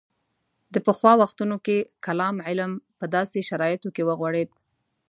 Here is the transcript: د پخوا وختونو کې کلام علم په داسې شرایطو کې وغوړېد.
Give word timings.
د 0.73 0.75
پخوا 0.85 1.13
وختونو 1.21 1.55
کې 1.65 1.77
کلام 2.05 2.35
علم 2.47 2.71
په 2.99 3.05
داسې 3.15 3.37
شرایطو 3.49 3.89
کې 3.95 4.03
وغوړېد. 4.09 4.49